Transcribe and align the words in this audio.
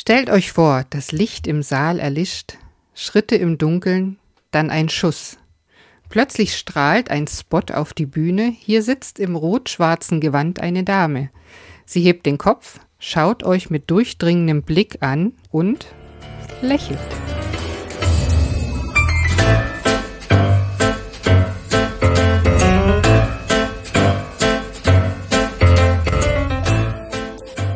Stellt 0.00 0.30
euch 0.30 0.50
vor, 0.50 0.86
das 0.88 1.12
Licht 1.12 1.46
im 1.46 1.62
Saal 1.62 1.98
erlischt, 1.98 2.56
Schritte 2.94 3.36
im 3.36 3.58
Dunkeln, 3.58 4.18
dann 4.50 4.70
ein 4.70 4.88
Schuss. 4.88 5.36
Plötzlich 6.08 6.56
strahlt 6.56 7.10
ein 7.10 7.26
Spot 7.26 7.60
auf 7.74 7.92
die 7.92 8.06
Bühne, 8.06 8.44
hier 8.44 8.82
sitzt 8.82 9.18
im 9.18 9.36
rot-schwarzen 9.36 10.22
Gewand 10.22 10.58
eine 10.58 10.84
Dame. 10.84 11.28
Sie 11.84 12.00
hebt 12.00 12.24
den 12.24 12.38
Kopf, 12.38 12.80
schaut 12.98 13.42
euch 13.42 13.68
mit 13.68 13.90
durchdringendem 13.90 14.62
Blick 14.62 15.02
an 15.02 15.34
und 15.50 15.84
lächelt. 16.62 16.98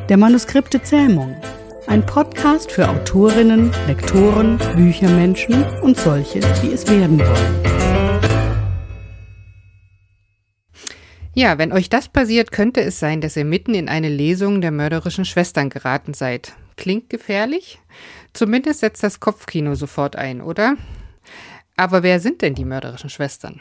Der 0.09 0.17
Manuskripte 0.17 0.83
Zähmung. 0.83 1.37
Ein 1.95 2.05
Podcast 2.05 2.73
für 2.73 2.89
Autorinnen, 2.89 3.71
Lektoren, 3.87 4.59
Büchermenschen 4.75 5.63
und 5.81 5.97
solche, 5.97 6.41
die 6.61 6.73
es 6.73 6.91
werden 6.91 7.21
wollen. 7.21 7.63
Ja, 11.35 11.57
wenn 11.57 11.73
euch 11.73 11.89
das 11.89 12.09
passiert, 12.09 12.51
könnte 12.51 12.81
es 12.81 12.99
sein, 12.99 13.21
dass 13.21 13.37
ihr 13.37 13.45
mitten 13.45 13.75
in 13.75 13.89
eine 13.89 14.09
Lesung 14.09 14.61
der 14.61 14.73
mörderischen 14.73 15.25
Schwestern 15.25 15.71
geraten 15.71 16.15
seid. 16.15 16.55
Klingt 16.75 17.11
gefährlich? 17.11 17.79
Zumindest 18.33 18.81
setzt 18.81 19.05
das 19.05 19.21
Kopfkino 19.21 19.77
sofort 19.77 20.17
ein, 20.17 20.41
oder? 20.41 20.77
Aber 21.77 22.03
wer 22.03 22.19
sind 22.19 22.43
denn 22.43 22.57
die 22.57 22.65
mörderischen 22.65 23.09
Schwestern? 23.09 23.61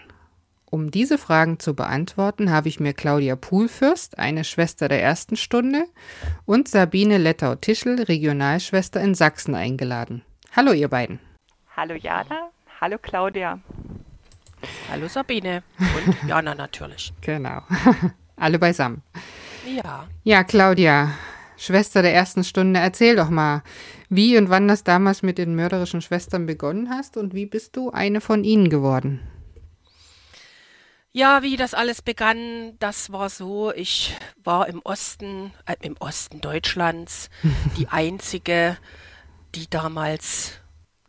Um 0.73 0.89
diese 0.89 1.19
Fragen 1.19 1.59
zu 1.59 1.75
beantworten, 1.75 2.49
habe 2.49 2.67
ich 2.67 2.79
mir 2.79 2.93
Claudia 2.93 3.35
Puhlfürst, 3.35 4.17
eine 4.17 4.43
Schwester 4.43 4.87
der 4.87 5.03
ersten 5.03 5.35
Stunde, 5.35 5.85
und 6.45 6.67
Sabine 6.67 7.19
Lettau-Tischel, 7.19 8.01
Regionalschwester 8.01 8.99
in 8.99 9.13
Sachsen, 9.13 9.53
eingeladen. 9.53 10.23
Hallo, 10.51 10.71
ihr 10.71 10.87
beiden. 10.87 11.19
Hallo, 11.77 11.93
Jana. 11.93 12.49
Hallo, 12.81 12.97
Claudia. 12.99 13.59
Hallo, 14.89 15.07
Sabine. 15.07 15.61
Und 15.77 16.17
Jana 16.27 16.55
natürlich. 16.55 17.13
Genau. 17.21 17.61
Alle 18.35 18.57
beisammen. 18.57 19.03
Ja. 19.67 20.07
Ja, 20.23 20.43
Claudia, 20.43 21.11
Schwester 21.55 22.01
der 22.01 22.15
ersten 22.15 22.43
Stunde, 22.43 22.79
erzähl 22.79 23.15
doch 23.15 23.29
mal, 23.29 23.61
wie 24.09 24.39
und 24.39 24.49
wann 24.49 24.67
das 24.67 24.83
damals 24.83 25.21
mit 25.21 25.37
den 25.37 25.53
mörderischen 25.53 26.01
Schwestern 26.01 26.47
begonnen 26.47 26.89
hast 26.89 27.15
und 27.15 27.35
wie 27.35 27.45
bist 27.45 27.75
du 27.75 27.91
eine 27.91 28.21
von 28.21 28.43
ihnen 28.43 28.71
geworden? 28.71 29.19
Ja, 31.15 31.43
wie 31.43 31.57
das 31.57 31.75
alles 31.75 32.01
begann, 32.01 32.75
das 32.79 33.11
war 33.11 33.29
so, 33.29 33.71
ich 33.71 34.15
war 34.43 34.67
im 34.67 34.81
Osten, 34.83 35.53
äh, 35.67 35.75
im 35.81 35.95
Osten 35.99 36.41
Deutschlands 36.41 37.29
die 37.77 37.87
einzige, 37.87 38.77
die 39.53 39.69
damals 39.69 40.53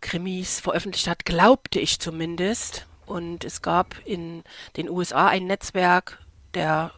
Krimis 0.03 0.61
veröffentlicht 0.61 1.09
hat, 1.09 1.25
glaubte 1.25 1.81
ich 1.81 2.01
zumindest. 2.01 2.87
Und 3.07 3.45
es 3.45 3.63
gab 3.63 3.97
in 4.05 4.45
den 4.77 4.91
USA 4.91 5.29
ein 5.29 5.47
Netzwerk 5.47 6.19
der 6.53 6.93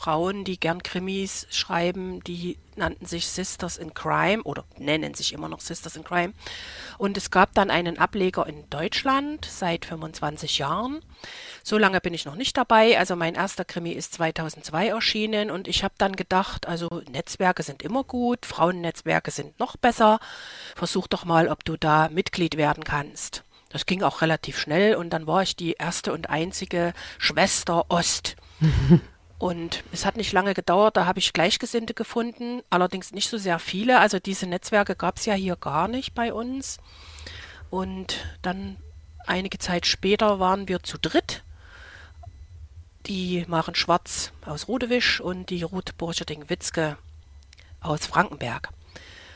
Frauen, 0.00 0.44
die 0.44 0.58
gern 0.58 0.82
Krimis 0.82 1.46
schreiben, 1.50 2.24
die 2.24 2.56
nannten 2.74 3.04
sich 3.04 3.28
Sisters 3.28 3.76
in 3.76 3.92
Crime 3.92 4.42
oder 4.44 4.64
nennen 4.78 5.12
sich 5.12 5.34
immer 5.34 5.50
noch 5.50 5.60
Sisters 5.60 5.94
in 5.94 6.04
Crime. 6.04 6.32
Und 6.96 7.18
es 7.18 7.30
gab 7.30 7.52
dann 7.52 7.70
einen 7.70 7.98
Ableger 7.98 8.46
in 8.46 8.68
Deutschland 8.70 9.44
seit 9.44 9.84
25 9.84 10.56
Jahren. 10.56 11.02
So 11.62 11.76
lange 11.76 12.00
bin 12.00 12.14
ich 12.14 12.24
noch 12.24 12.34
nicht 12.34 12.56
dabei. 12.56 12.98
Also 12.98 13.14
mein 13.14 13.34
erster 13.34 13.66
Krimi 13.66 13.90
ist 13.90 14.14
2002 14.14 14.88
erschienen 14.88 15.50
und 15.50 15.68
ich 15.68 15.84
habe 15.84 15.94
dann 15.98 16.16
gedacht, 16.16 16.66
also 16.66 17.02
Netzwerke 17.10 17.62
sind 17.62 17.82
immer 17.82 18.02
gut, 18.02 18.46
Frauennetzwerke 18.46 19.30
sind 19.30 19.60
noch 19.60 19.76
besser. 19.76 20.18
Versuch 20.76 21.08
doch 21.08 21.26
mal, 21.26 21.48
ob 21.48 21.62
du 21.66 21.76
da 21.76 22.08
Mitglied 22.08 22.56
werden 22.56 22.84
kannst. 22.84 23.44
Das 23.68 23.84
ging 23.84 24.02
auch 24.02 24.22
relativ 24.22 24.58
schnell 24.58 24.96
und 24.96 25.10
dann 25.10 25.26
war 25.26 25.42
ich 25.42 25.56
die 25.56 25.74
erste 25.74 26.14
und 26.14 26.30
einzige 26.30 26.94
Schwester 27.18 27.84
Ost. 27.90 28.36
Und 29.40 29.84
es 29.90 30.04
hat 30.04 30.18
nicht 30.18 30.32
lange 30.32 30.52
gedauert, 30.52 30.98
da 30.98 31.06
habe 31.06 31.18
ich 31.18 31.32
Gleichgesinnte 31.32 31.94
gefunden, 31.94 32.60
allerdings 32.68 33.12
nicht 33.12 33.30
so 33.30 33.38
sehr 33.38 33.58
viele. 33.58 33.98
Also 33.98 34.18
diese 34.18 34.46
Netzwerke 34.46 34.94
gab 34.94 35.16
es 35.16 35.24
ja 35.24 35.32
hier 35.32 35.56
gar 35.56 35.88
nicht 35.88 36.14
bei 36.14 36.34
uns. 36.34 36.76
Und 37.70 38.36
dann 38.42 38.76
einige 39.26 39.56
Zeit 39.56 39.86
später 39.86 40.40
waren 40.40 40.68
wir 40.68 40.82
zu 40.82 40.98
dritt. 40.98 41.42
Die 43.06 43.46
Maren 43.48 43.74
Schwarz 43.74 44.32
aus 44.44 44.68
Rodewisch 44.68 45.22
und 45.22 45.48
die 45.48 45.62
Ruth 45.62 45.96
Burcherding-Witzke 45.96 46.98
aus 47.80 48.04
Frankenberg. 48.04 48.68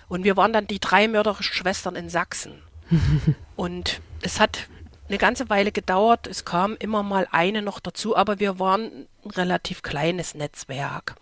Und 0.09 0.23
wir 0.23 0.37
waren 0.37 0.53
dann 0.53 0.67
die 0.67 0.81
drei 0.81 1.09
mörderischen 1.09 1.55
Schwestern 1.55 1.97
in 1.97 2.11
Sachsen. 2.11 2.63
und 3.57 4.03
es 4.21 4.39
hat 4.39 4.69
eine 5.09 5.19
ganze 5.19 5.51
Weile 5.51 5.73
gedauert. 5.73 6.27
Es 6.27 6.45
kam 6.45 6.77
immer 6.79 7.03
mal 7.03 7.29
eine 7.31 7.63
noch 7.63 7.81
dazu, 7.81 8.17
aber 8.17 8.41
wir 8.41 8.59
waren 8.59 9.07
ein 9.25 9.31
relativ 9.31 9.83
kleines 9.83 10.35
Netzwerk. 10.35 11.17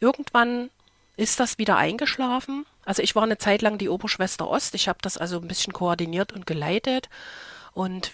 Irgendwann 0.00 0.70
ist 1.16 1.40
das 1.40 1.58
wieder 1.58 1.76
eingeschlafen. 1.76 2.66
Also 2.84 3.02
ich 3.02 3.14
war 3.14 3.22
eine 3.22 3.38
Zeit 3.38 3.62
lang 3.62 3.78
die 3.78 3.88
Oberschwester 3.88 4.48
Ost. 4.48 4.74
Ich 4.74 4.88
habe 4.88 4.98
das 5.02 5.16
also 5.16 5.38
ein 5.38 5.48
bisschen 5.48 5.72
koordiniert 5.72 6.32
und 6.32 6.46
geleitet. 6.46 7.08
Und 7.72 8.12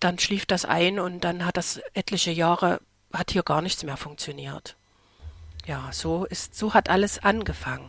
dann 0.00 0.18
schlief 0.18 0.46
das 0.46 0.64
ein 0.64 0.98
und 0.98 1.24
dann 1.24 1.44
hat 1.44 1.56
das 1.56 1.80
etliche 1.92 2.30
Jahre, 2.30 2.80
hat 3.12 3.30
hier 3.30 3.42
gar 3.42 3.62
nichts 3.62 3.82
mehr 3.82 3.96
funktioniert. 3.96 4.76
Ja, 5.66 5.88
so 5.92 6.24
ist, 6.26 6.54
so 6.54 6.74
hat 6.74 6.90
alles 6.90 7.18
angefangen. 7.22 7.88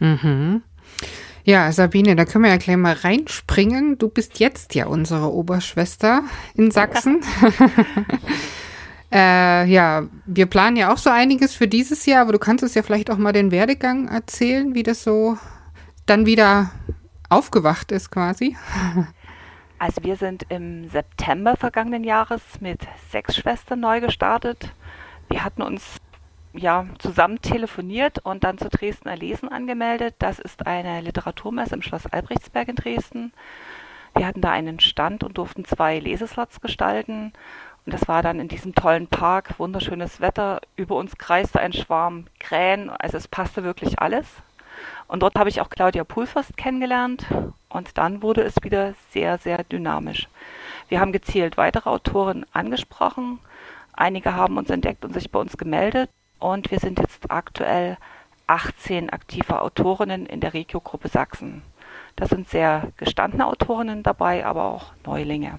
Mhm. 0.00 0.62
Ja, 1.44 1.70
Sabine, 1.72 2.16
da 2.16 2.24
können 2.24 2.44
wir 2.44 2.50
ja 2.50 2.56
gleich 2.56 2.76
mal 2.76 2.94
reinspringen. 2.94 3.98
Du 3.98 4.08
bist 4.08 4.40
jetzt 4.40 4.74
ja 4.74 4.86
unsere 4.86 5.30
Oberschwester 5.32 6.22
in 6.54 6.70
Sachsen. 6.70 7.22
äh, 9.12 9.66
ja, 9.66 10.04
wir 10.24 10.46
planen 10.46 10.76
ja 10.76 10.90
auch 10.90 10.96
so 10.96 11.10
einiges 11.10 11.54
für 11.54 11.68
dieses 11.68 12.06
Jahr, 12.06 12.22
aber 12.22 12.32
du 12.32 12.38
kannst 12.38 12.64
uns 12.64 12.74
ja 12.74 12.82
vielleicht 12.82 13.10
auch 13.10 13.18
mal 13.18 13.32
den 13.32 13.50
Werdegang 13.50 14.08
erzählen, 14.08 14.74
wie 14.74 14.82
das 14.82 15.04
so 15.04 15.36
dann 16.06 16.24
wieder 16.24 16.70
aufgewacht 17.28 17.92
ist 17.92 18.10
quasi. 18.10 18.56
Also 19.76 20.02
wir 20.02 20.16
sind 20.16 20.46
im 20.48 20.88
September 20.88 21.56
vergangenen 21.56 22.04
Jahres 22.04 22.40
mit 22.60 22.78
sechs 23.10 23.36
Schwestern 23.36 23.80
neu 23.80 24.00
gestartet. 24.00 24.72
Wir 25.28 25.44
hatten 25.44 25.60
uns 25.60 25.82
ja, 26.54 26.86
zusammen 26.98 27.40
telefoniert 27.42 28.20
und 28.20 28.44
dann 28.44 28.58
zu 28.58 28.68
Dresden 28.68 29.08
Erlesen 29.08 29.48
angemeldet. 29.48 30.14
Das 30.18 30.38
ist 30.38 30.66
eine 30.66 31.00
Literaturmesse 31.00 31.74
im 31.74 31.82
Schloss 31.82 32.06
Albrechtsberg 32.06 32.68
in 32.68 32.76
Dresden. 32.76 33.32
Wir 34.16 34.26
hatten 34.26 34.40
da 34.40 34.52
einen 34.52 34.78
Stand 34.78 35.24
und 35.24 35.36
durften 35.38 35.64
zwei 35.64 35.98
Leseslots 35.98 36.60
gestalten. 36.60 37.32
Und 37.84 37.92
das 37.92 38.06
war 38.06 38.22
dann 38.22 38.38
in 38.38 38.48
diesem 38.48 38.74
tollen 38.74 39.08
Park, 39.08 39.58
wunderschönes 39.58 40.20
Wetter. 40.20 40.60
Über 40.76 40.94
uns 40.96 41.18
kreiste 41.18 41.60
ein 41.60 41.72
Schwarm 41.72 42.26
Krähen, 42.38 42.88
also 42.88 43.16
es 43.16 43.28
passte 43.28 43.64
wirklich 43.64 43.98
alles. 43.98 44.26
Und 45.08 45.22
dort 45.22 45.34
habe 45.34 45.48
ich 45.48 45.60
auch 45.60 45.68
Claudia 45.68 46.04
Pulfast 46.04 46.56
kennengelernt. 46.56 47.26
Und 47.68 47.98
dann 47.98 48.22
wurde 48.22 48.42
es 48.42 48.54
wieder 48.62 48.94
sehr, 49.10 49.38
sehr 49.38 49.64
dynamisch. 49.64 50.28
Wir 50.88 51.00
haben 51.00 51.12
gezielt 51.12 51.56
weitere 51.56 51.90
Autoren 51.90 52.46
angesprochen. 52.52 53.40
Einige 53.92 54.34
haben 54.34 54.56
uns 54.56 54.70
entdeckt 54.70 55.04
und 55.04 55.12
sich 55.12 55.30
bei 55.30 55.40
uns 55.40 55.56
gemeldet 55.56 56.10
und 56.44 56.70
wir 56.70 56.78
sind 56.78 56.98
jetzt 56.98 57.30
aktuell 57.30 57.96
18 58.48 59.08
aktive 59.08 59.62
Autorinnen 59.62 60.26
in 60.26 60.40
der 60.40 60.52
Regio-Gruppe 60.52 61.08
Sachsen. 61.08 61.62
Da 62.16 62.26
sind 62.26 62.50
sehr 62.50 62.92
gestandene 62.98 63.46
Autorinnen 63.46 64.02
dabei, 64.02 64.44
aber 64.44 64.64
auch 64.64 64.92
Neulinge. 65.06 65.58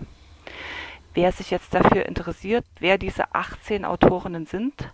Wer 1.16 1.32
sich 1.32 1.50
jetzt 1.50 1.74
dafür 1.74 2.06
interessiert, 2.06 2.66
wer 2.80 3.00
diese 3.00 3.34
18 3.34 3.84
Autorinnen 3.84 4.46
sind, 4.46 4.92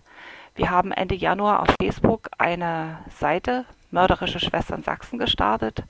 wir 0.54 0.70
haben 0.70 0.92
Ende 0.92 1.14
Januar 1.14 1.60
auf 1.60 1.74
Facebook 1.78 2.30
eine 2.38 2.98
Seite 3.18 3.66
Mörderische 3.90 4.40
Schwestern 4.40 4.82
Sachsen 4.82 5.18
gestartet. 5.18 5.84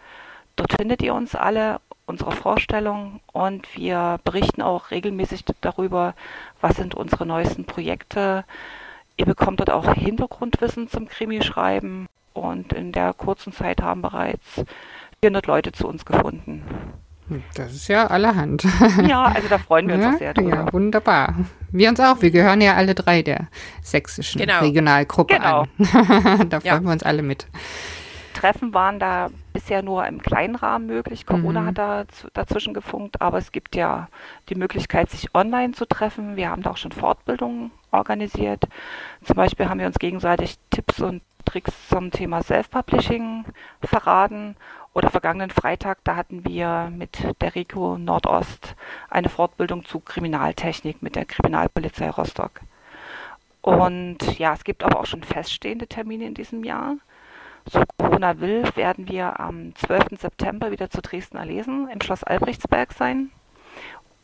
Dort 0.57 0.73
findet 0.73 1.03
ihr 1.03 1.15
uns 1.15 1.37
alle, 1.37 1.81
unsere 2.07 2.33
Vorstellungen 2.33 3.21
und 3.33 3.77
wir 3.77 4.19
berichten 4.25 4.63
auch 4.63 4.91
regelmäßig 4.91 5.45
darüber, 5.61 6.15
was 6.61 6.75
sind 6.75 6.97
unsere 6.97 7.25
neuesten 7.25 7.65
Projekte, 7.65 8.45
Ihr 9.17 9.27
bekommt 9.27 9.61
dort 9.61 9.71
auch 9.71 9.95
Hintergrundwissen 9.95 10.89
zum 10.89 11.09
Krimischreiben 11.09 12.07
und 12.33 12.73
in 12.73 12.93
der 12.93 13.13
kurzen 13.13 13.53
Zeit 13.53 13.83
haben 13.83 14.03
bereits 14.03 14.65
400 15.21 15.47
Leute 15.47 15.73
zu 15.73 15.87
uns 15.87 16.05
gefunden. 16.05 16.63
Das 17.55 17.73
ist 17.73 17.89
ja 17.89 18.07
allerhand. 18.07 18.65
Ja, 19.07 19.25
also 19.25 19.49
da 19.49 19.59
freuen 19.59 19.89
wir 19.89 19.95
uns 19.95 20.05
ja, 20.05 20.13
auch 20.13 20.19
sehr 20.19 20.35
drüber. 20.35 20.57
Ja, 20.57 20.73
wunderbar. 20.73 21.35
Wir 21.71 21.89
uns 21.89 22.01
auch. 22.01 22.21
Wir 22.21 22.31
gehören 22.31 22.61
ja 22.61 22.75
alle 22.75 22.95
drei 22.95 23.23
der 23.23 23.49
sächsischen 23.83 24.41
genau. 24.41 24.61
Regionalgruppe 24.61 25.37
genau. 25.37 25.63
an. 25.63 26.49
da 26.51 26.61
freuen 26.61 26.75
ja. 26.75 26.81
wir 26.81 26.93
uns 26.93 27.03
alle 27.03 27.23
mit. 27.23 27.47
Treffen 28.35 28.75
waren 28.75 28.99
da 28.99 29.29
bisher 29.53 29.83
nur 29.83 30.07
im 30.07 30.23
kleinen 30.23 30.57
Rahmen 30.57 30.87
möglich. 30.87 31.27
Corona 31.27 31.61
mhm. 31.61 31.67
hat 31.67 31.79
da 31.79 32.05
dazwischen 32.33 32.75
gefunkt, 32.75 33.21
aber 33.21 33.39
es 33.39 33.53
gibt 33.53 33.77
ja 33.77 34.09
die 34.49 34.55
Möglichkeit, 34.55 35.11
sich 35.11 35.35
online 35.35 35.73
zu 35.73 35.87
treffen. 35.87 36.37
Wir 36.37 36.51
haben 36.51 36.63
da 36.63 36.71
auch 36.71 36.77
schon 36.77 36.93
Fortbildungen 36.93 37.71
organisiert. 37.91 38.65
Zum 39.23 39.37
Beispiel 39.37 39.69
haben 39.69 39.81
wir 39.81 39.87
uns 39.87 39.99
gegenseitig 39.99 40.57
Tipps 40.71 41.01
und 41.01 41.23
Tricks 41.45 41.89
zum 41.89 42.11
Thema 42.11 42.43
Self-Publishing 42.43 43.45
verraten 43.83 44.57
Oder 44.95 45.11
vergangenen 45.11 45.51
Freitag, 45.51 45.99
da 46.05 46.17
hatten 46.17 46.45
wir 46.45 46.93
mit 46.95 47.19
der 47.41 47.55
Rico 47.55 47.97
Nordost 47.99 48.77
eine 49.09 49.31
Fortbildung 49.31 49.85
zu 49.85 50.01
Kriminaltechnik 50.01 51.03
mit 51.03 51.17
der 51.17 51.25
Kriminalpolizei 51.25 52.11
Rostock. 52.11 52.61
Und 53.63 54.39
ja, 54.39 54.53
es 54.53 54.65
gibt 54.65 54.85
aber 54.85 55.01
auch 55.01 55.07
schon 55.07 55.23
feststehende 55.23 55.87
Termine 55.87 56.27
in 56.27 56.35
diesem 56.35 56.63
Jahr. 56.63 56.97
So 57.71 57.83
Corona 57.99 58.41
will, 58.41 58.65
werden 58.75 59.09
wir 59.09 59.41
am 59.41 59.75
12. 59.75 60.21
September 60.21 60.71
wieder 60.71 60.91
zu 60.91 61.01
Dresden 61.01 61.37
erlesen, 61.37 61.89
im 61.89 62.01
Schloss 62.01 62.25
Albrechtsberg 62.25 62.93
sein. 62.93 63.31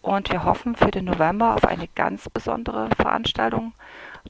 Und 0.02 0.31
wir 0.31 0.44
hoffen 0.44 0.76
für 0.76 0.90
den 0.90 1.05
November 1.05 1.55
auf 1.55 1.64
eine 1.64 1.88
ganz 1.88 2.29
besondere 2.31 2.88
Veranstaltung. 2.96 3.73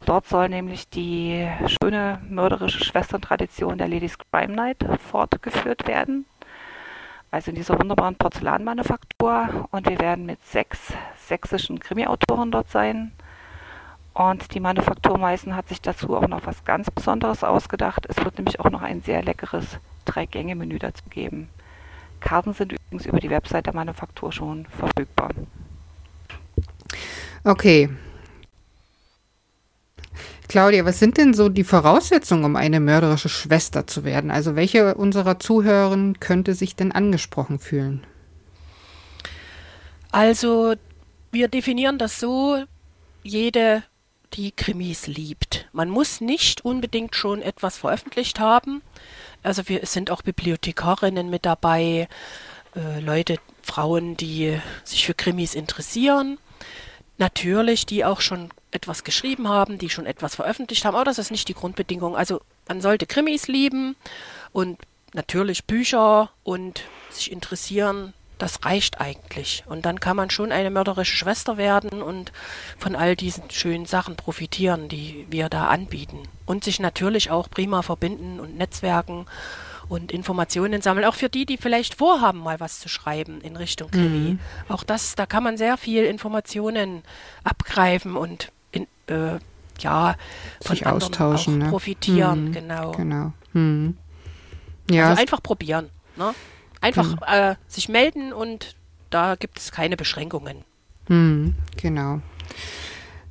Dort 0.05 0.27
soll 0.27 0.49
nämlich 0.49 0.89
die 0.89 1.49
schöne 1.67 2.21
mörderische 2.29 2.85
Schwesterntradition 2.85 3.79
der 3.79 3.89
Ladies 3.89 4.17
Crime 4.19 4.55
Night 4.55 4.85
fortgeführt 5.11 5.87
werden. 5.87 6.25
Also 7.31 7.51
in 7.51 7.57
dieser 7.57 7.79
wunderbaren 7.79 8.17
Porzellanmanufaktur. 8.17 9.69
Und 9.71 9.89
wir 9.89 10.01
werden 10.01 10.27
mit 10.27 10.45
sechs 10.45 10.93
sächsischen 11.17 11.79
Krimi-Autoren 11.79 12.51
dort 12.51 12.71
sein. 12.71 13.13
Und 14.15 14.55
die 14.55 14.61
Manufaktur 14.61 15.17
Meißen 15.17 15.55
hat 15.55 15.69
sich 15.69 15.81
dazu 15.81 16.17
auch 16.17 16.27
noch 16.27 16.47
was 16.47 16.65
ganz 16.65 16.91
Besonderes 16.91 17.45
ausgedacht. 17.45 18.07
Es 18.09 18.17
wird 18.25 18.37
nämlich 18.39 18.59
auch 18.61 18.71
noch 18.71 18.83
ein 18.83 19.03
sehr 19.03 19.23
leckeres 19.23 19.79
Drei-Gänge-Menü 20.07 20.79
dazu 20.79 21.05
geben. 21.09 21.49
Karten 22.21 22.53
sind 22.53 22.73
übrigens 22.73 23.07
über 23.07 23.21
die 23.21 23.31
Website 23.31 23.67
der 23.67 23.75
Manufaktur 23.75 24.33
schon 24.33 24.67
verfügbar. 24.67 25.31
Okay. 27.45 27.89
Claudia, 30.49 30.85
was 30.85 30.99
sind 30.99 31.19
denn 31.19 31.35
so 31.35 31.51
die 31.51 31.63
Voraussetzungen, 31.63 32.45
um 32.45 32.57
eine 32.57 32.81
mörderische 32.81 33.29
Schwester 33.29 33.87
zu 33.87 34.05
werden? 34.05 34.31
Also 34.31 34.57
welche 34.57 34.95
unserer 34.95 35.39
Zuhörer 35.39 35.97
könnte 36.21 36.55
sich 36.55 36.75
denn 36.75 36.91
angesprochen 36.91 37.59
fühlen? 37.59 38.05
Also 40.11 40.75
wir 41.33 41.49
definieren 41.49 41.99
das 41.99 42.19
so, 42.19 42.65
jede, 43.23 43.83
die 44.35 44.53
Krimis 44.53 45.07
liebt. 45.07 45.69
Man 45.73 45.89
muss 45.89 46.21
nicht 46.21 46.65
unbedingt 46.65 47.15
schon 47.15 47.43
etwas 47.43 47.79
veröffentlicht 47.79 48.41
haben. 48.41 48.83
Also 49.43 49.69
wir 49.69 49.87
sind 49.87 50.11
auch 50.11 50.23
Bibliothekarinnen 50.23 51.31
mit 51.31 51.47
dabei, 51.47 52.09
äh, 52.75 53.01
Leute, 53.01 53.39
Frauen, 53.63 54.17
die 54.17 54.59
sich 54.85 55.07
für 55.07 55.15
Krimis 55.15 55.55
interessieren. 55.55 56.39
Natürlich, 57.19 57.87
die 57.87 58.05
auch 58.05 58.21
schon 58.21 58.51
etwas 58.71 59.05
geschrieben 59.05 59.49
haben, 59.49 59.79
die 59.79 59.91
schon 59.91 60.07
etwas 60.07 60.35
veröffentlicht 60.35 60.85
haben, 60.85 60.95
aber 60.95 61.05
das 61.05 61.19
ist 61.19 61.31
nicht 61.31 61.49
die 61.49 61.55
Grundbedingung. 61.55 62.17
Also 62.17 62.41
man 62.69 62.81
sollte 62.81 63.07
Krimis 63.07 63.49
lieben 63.49 63.97
und 64.53 64.79
natürlich 65.15 65.65
Bücher 65.65 66.31
und 66.45 66.83
sich 67.11 67.33
interessieren, 67.33 68.13
das 68.39 68.65
reicht 68.65 69.01
eigentlich. 69.01 69.65
Und 69.67 69.85
dann 69.85 70.01
kann 70.01 70.17
man 70.17 70.31
schon 70.31 70.53
eine 70.53 70.71
mörderische 70.71 71.17
Schwester 71.17 71.57
werden 71.57 72.03
und 72.03 72.33
von 72.79 72.95
all 72.95 73.17
diesen 73.17 73.51
schönen 73.51 73.87
Sachen 73.87 74.17
profitieren, 74.17 74.89
die 74.89 75.27
wir 75.29 75.49
da 75.49 75.69
anbieten. 75.69 76.23
Und 76.47 76.65
sich 76.65 76.81
natürlich 76.81 77.31
auch 77.31 77.51
prima 77.51 77.83
verbinden 77.83 78.41
und 78.41 78.57
netzwerken 78.57 79.27
und 79.89 80.13
Informationen 80.13 80.83
sammeln, 80.83 81.07
auch 81.07 81.15
für 81.15 81.29
die, 81.29 81.47
die 81.47 81.57
vielleicht 81.57 81.95
vorhaben, 81.95 82.41
mal 82.41 82.61
was 82.61 82.81
zu 82.81 82.89
schreiben 82.89 83.41
in 83.41 83.57
Richtung 83.57 83.91
Krimi. 83.91 84.33
Mhm. 84.33 84.39
Auch 84.69 84.85
das, 84.85 85.15
da 85.15 85.27
kann 85.27 85.43
man 85.43 85.57
sehr 85.57 85.77
viel 85.77 86.05
Informationen 86.05 87.03
abgreifen 87.43 88.17
und 88.17 88.53
in, 88.71 88.87
äh, 89.07 89.39
ja, 89.81 90.17
von 90.63 90.77
Sich 90.77 90.87
austauschen, 90.87 91.59
ne? 91.59 91.69
profitieren, 91.71 92.47
mhm. 92.47 92.53
genau. 92.53 92.93
Genau. 92.93 93.33
Mhm. 93.53 93.97
Ja. 94.91 95.11
Also 95.11 95.21
einfach 95.21 95.43
probieren. 95.43 95.91
Ne? 96.17 96.35
Einfach 96.81 97.13
mhm. 97.13 97.19
äh, 97.27 97.55
sich 97.67 97.89
melden 97.89 98.33
und 98.33 98.77
da 99.11 99.37
gibt 99.37 99.59
es 99.59 99.73
keine 99.73 99.97
Beschränkungen. 99.97 100.65
Mhm, 101.09 101.55
genau. 101.77 102.21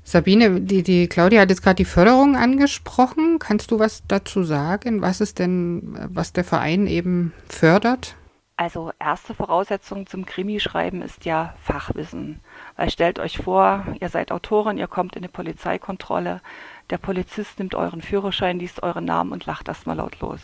Sabine, 0.04 0.62
die, 0.62 0.84
die 0.84 1.08
Claudia 1.08 1.42
hat 1.42 1.50
jetzt 1.50 1.62
gerade 1.62 1.76
die 1.76 1.86
Förderung 1.86 2.38
angesprochen. 2.38 3.40
Kannst 3.40 3.72
du 3.72 3.80
was 3.80 4.04
dazu 4.08 4.44
sagen? 4.44 5.02
Was 5.02 5.20
ist 5.20 5.38
denn, 5.38 5.98
was 6.10 6.32
der 6.32 6.46
Verein 6.46 6.88
eben 6.88 7.34
fördert? 7.50 8.16
Also 8.56 8.92
erste 9.00 9.36
Voraussetzung 9.36 10.08
zum 10.08 10.26
Krimischreiben 10.26 11.02
ist 11.02 11.26
ja 11.26 11.54
Fachwissen. 11.62 12.40
Weil 12.76 12.90
stellt 12.90 13.20
euch 13.20 13.38
vor, 13.38 13.86
ihr 14.00 14.10
seid 14.10 14.32
Autorin, 14.32 14.78
ihr 14.78 14.88
kommt 14.88 15.16
in 15.16 15.24
eine 15.24 15.30
Polizeikontrolle, 15.30 16.42
der 16.90 16.98
Polizist 16.98 17.60
nimmt 17.60 17.76
euren 17.76 18.02
Führerschein, 18.02 18.60
liest 18.60 18.82
euren 18.82 19.06
Namen 19.06 19.32
und 19.32 19.46
lacht 19.46 19.68
erstmal 19.68 19.98
laut 19.98 20.20
los. 20.22 20.40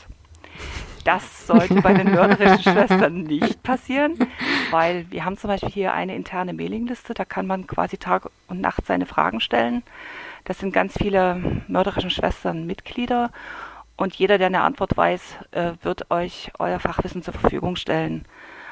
Das 1.04 1.48
sollte 1.48 1.82
bei 1.82 1.94
den 1.94 2.12
mörderischen 2.14 2.64
Schwestern 2.64 3.24
nicht 3.24 3.62
passieren, 3.64 4.18
weil 4.72 5.06
wir 5.10 5.26
haben 5.26 5.38
zum 5.38 5.50
Beispiel 5.50 5.70
hier 5.72 5.94
eine 5.94 6.16
interne 6.16 6.54
Mailingliste, 6.54 7.14
da 7.14 7.26
kann 7.26 7.48
man 7.48 7.68
quasi 7.68 7.98
Tag 7.98 8.30
und 8.48 8.62
Nacht 8.62 8.86
seine 8.86 9.06
Fragen 9.06 9.40
stellen. 9.40 9.84
Das 10.46 10.60
sind 10.60 10.74
ganz 10.74 10.98
viele 10.98 11.64
mörderischen 11.68 12.10
Schwestern 12.10 12.66
Mitglieder 12.66 13.32
und 13.96 14.16
jeder, 14.16 14.38
der 14.38 14.48
eine 14.48 14.62
Antwort 14.62 14.96
weiß, 14.98 15.22
äh, 15.52 15.74
wird 15.82 16.10
euch 16.12 16.52
euer 16.60 16.80
Fachwissen 16.80 17.22
zur 17.22 17.34
Verfügung 17.34 17.76
stellen. 17.76 18.26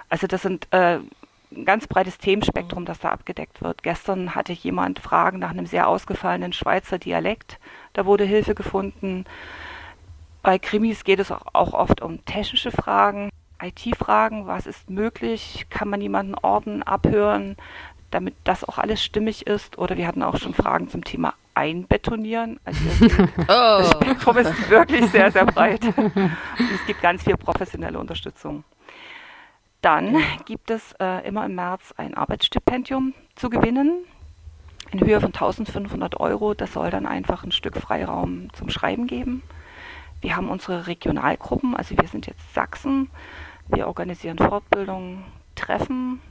Also 0.09 0.27
das 0.27 0.41
sind 0.41 0.67
äh, 0.71 0.99
ein 1.55 1.65
ganz 1.65 1.87
breites 1.87 2.17
Themenspektrum, 2.17 2.85
das 2.85 2.99
da 2.99 3.09
abgedeckt 3.09 3.61
wird. 3.61 3.83
Gestern 3.83 4.35
hatte 4.35 4.53
jemand 4.53 4.99
Fragen 4.99 5.39
nach 5.39 5.51
einem 5.51 5.65
sehr 5.65 5.87
ausgefallenen 5.87 6.53
Schweizer 6.53 6.97
Dialekt. 6.97 7.59
Da 7.93 8.05
wurde 8.05 8.23
Hilfe 8.23 8.55
gefunden. 8.55 9.25
Bei 10.43 10.57
Krimis 10.57 11.03
geht 11.03 11.19
es 11.19 11.31
auch 11.31 11.73
oft 11.73 12.01
um 12.01 12.23
technische 12.25 12.71
Fragen, 12.71 13.29
IT-Fragen, 13.61 14.47
was 14.47 14.65
ist 14.65 14.89
möglich, 14.89 15.67
kann 15.69 15.87
man 15.87 16.01
jemanden 16.01 16.33
orten, 16.35 16.81
abhören, 16.81 17.57
damit 18.09 18.35
das 18.43 18.63
auch 18.63 18.77
alles 18.77 19.03
stimmig 19.03 19.45
ist. 19.45 19.77
Oder 19.77 19.97
wir 19.97 20.07
hatten 20.07 20.23
auch 20.23 20.37
schon 20.37 20.53
Fragen 20.53 20.89
zum 20.89 21.03
Thema 21.03 21.33
Einbetonieren. 21.53 22.59
Also 22.65 22.79
oh. 23.37 23.45
das 23.47 23.91
Spektrum 23.91 24.37
ist 24.37 24.69
wirklich 24.69 25.05
sehr, 25.11 25.31
sehr 25.31 25.45
breit. 25.45 25.83
Und 25.85 26.11
es 26.73 26.85
gibt 26.87 27.01
ganz 27.01 27.23
viel 27.23 27.37
professionelle 27.37 27.99
Unterstützung. 27.99 28.63
Dann 29.81 30.17
gibt 30.45 30.69
es 30.69 30.93
äh, 30.99 31.27
immer 31.27 31.45
im 31.45 31.55
März 31.55 31.93
ein 31.97 32.13
Arbeitsstipendium 32.13 33.13
zu 33.35 33.49
gewinnen 33.49 34.05
in 34.91 35.01
Höhe 35.01 35.19
von 35.19 35.33
1500 35.33 36.19
Euro. 36.19 36.53
Das 36.53 36.73
soll 36.73 36.89
dann 36.89 37.05
einfach 37.05 37.43
ein 37.43 37.51
Stück 37.51 37.77
Freiraum 37.77 38.47
zum 38.53 38.69
Schreiben 38.69 39.07
geben. 39.07 39.43
Wir 40.21 40.35
haben 40.35 40.49
unsere 40.49 40.87
Regionalgruppen, 40.87 41.75
also 41.75 41.97
wir 41.97 42.07
sind 42.07 42.27
jetzt 42.27 42.53
Sachsen. 42.53 43.09
Wir 43.67 43.87
organisieren 43.87 44.37
Fortbildungen, 44.37 45.23
Treffen. 45.55 46.21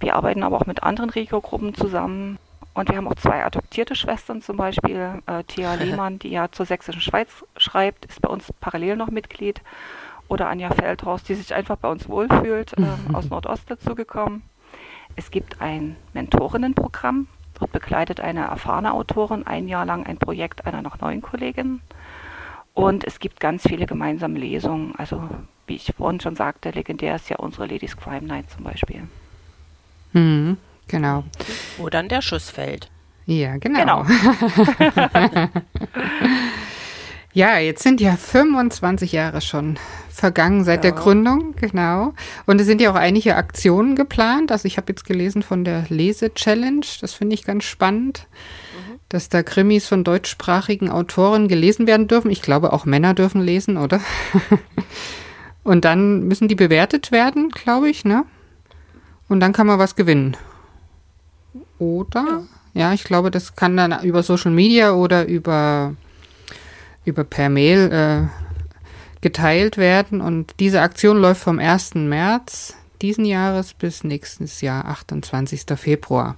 Wir 0.00 0.14
arbeiten 0.14 0.42
aber 0.42 0.56
auch 0.58 0.66
mit 0.66 0.82
anderen 0.82 1.10
Regiogruppen 1.10 1.74
zusammen. 1.74 2.38
Und 2.74 2.88
wir 2.90 2.96
haben 2.96 3.08
auch 3.08 3.14
zwei 3.16 3.44
adoptierte 3.44 3.94
Schwestern, 3.94 4.42
zum 4.42 4.56
Beispiel 4.56 5.20
äh, 5.26 5.42
Thea 5.44 5.74
Lehmann, 5.80 6.18
die 6.18 6.30
ja 6.30 6.50
zur 6.52 6.66
Sächsischen 6.66 7.00
Schweiz 7.00 7.44
schreibt, 7.56 8.04
ist 8.06 8.20
bei 8.20 8.28
uns 8.28 8.52
parallel 8.60 8.96
noch 8.96 9.10
Mitglied. 9.10 9.62
Oder 10.28 10.48
Anja 10.48 10.70
Feldhorst, 10.70 11.28
die 11.28 11.34
sich 11.34 11.54
einfach 11.54 11.76
bei 11.76 11.90
uns 11.90 12.08
wohlfühlt, 12.08 12.74
äh, 12.78 12.84
aus 13.14 13.30
Nordost 13.30 13.70
dazugekommen. 13.70 14.42
Es 15.16 15.30
gibt 15.30 15.60
ein 15.60 15.96
Mentorinnenprogramm. 16.12 17.26
Dort 17.58 17.72
begleitet 17.72 18.20
eine 18.20 18.44
erfahrene 18.44 18.92
Autorin 18.92 19.46
ein 19.46 19.66
Jahr 19.66 19.84
lang 19.84 20.06
ein 20.06 20.18
Projekt 20.18 20.66
einer 20.66 20.82
noch 20.82 21.00
neuen 21.00 21.22
Kollegin. 21.22 21.80
Und 22.78 23.04
es 23.04 23.18
gibt 23.18 23.40
ganz 23.40 23.62
viele 23.66 23.86
gemeinsame 23.86 24.38
Lesungen. 24.38 24.94
Also, 24.96 25.20
wie 25.66 25.74
ich 25.74 25.92
vorhin 25.98 26.20
schon 26.20 26.36
sagte, 26.36 26.70
legendär 26.70 27.16
ist 27.16 27.28
ja 27.28 27.36
unsere 27.36 27.66
Ladies 27.66 27.96
Crime 27.96 28.24
Night 28.24 28.48
zum 28.50 28.62
Beispiel. 28.62 29.02
Mhm, 30.12 30.58
genau. 30.86 31.24
Wo 31.76 31.88
dann 31.88 32.08
der 32.08 32.22
Schuss 32.22 32.50
fällt. 32.50 32.88
Ja, 33.26 33.56
genau. 33.56 34.04
genau. 34.04 34.06
ja, 37.32 37.58
jetzt 37.58 37.82
sind 37.82 38.00
ja 38.00 38.16
25 38.16 39.10
Jahre 39.10 39.40
schon 39.40 39.76
vergangen 40.08 40.62
seit 40.62 40.84
ja. 40.84 40.92
der 40.92 41.00
Gründung, 41.00 41.56
genau. 41.56 42.14
Und 42.46 42.60
es 42.60 42.68
sind 42.68 42.80
ja 42.80 42.92
auch 42.92 42.96
einige 42.96 43.34
Aktionen 43.34 43.96
geplant. 43.96 44.52
Also 44.52 44.66
ich 44.66 44.76
habe 44.76 44.92
jetzt 44.92 45.04
gelesen 45.04 45.42
von 45.42 45.64
der 45.64 45.84
Lese-Challenge. 45.88 46.86
Das 47.00 47.12
finde 47.12 47.34
ich 47.34 47.42
ganz 47.42 47.64
spannend 47.64 48.28
dass 49.08 49.28
da 49.28 49.42
Krimis 49.42 49.86
von 49.86 50.04
deutschsprachigen 50.04 50.90
Autoren 50.90 51.48
gelesen 51.48 51.86
werden 51.86 52.08
dürfen. 52.08 52.30
Ich 52.30 52.42
glaube, 52.42 52.72
auch 52.72 52.84
Männer 52.84 53.14
dürfen 53.14 53.40
lesen, 53.40 53.76
oder? 53.76 54.00
Und 55.64 55.84
dann 55.84 56.28
müssen 56.28 56.48
die 56.48 56.54
bewertet 56.54 57.12
werden, 57.12 57.50
glaube 57.50 57.90
ich, 57.90 58.04
ne? 58.04 58.24
Und 59.28 59.40
dann 59.40 59.52
kann 59.52 59.66
man 59.66 59.78
was 59.78 59.96
gewinnen. 59.96 60.36
Oder? 61.78 62.44
Ja, 62.74 62.92
ich 62.92 63.04
glaube, 63.04 63.30
das 63.30 63.56
kann 63.56 63.76
dann 63.76 64.02
über 64.02 64.22
Social 64.22 64.50
Media 64.50 64.92
oder 64.92 65.26
über, 65.26 65.94
über 67.04 67.24
per 67.24 67.48
Mail 67.48 67.90
äh, 67.92 69.20
geteilt 69.20 69.76
werden. 69.76 70.20
Und 70.20 70.54
diese 70.60 70.80
Aktion 70.80 71.18
läuft 71.18 71.42
vom 71.42 71.58
1. 71.58 71.96
März 71.96 72.74
diesen 73.02 73.24
Jahres 73.24 73.74
bis 73.74 74.04
nächstes 74.04 74.60
Jahr, 74.60 74.86
28. 74.86 75.64
Februar. 75.76 76.36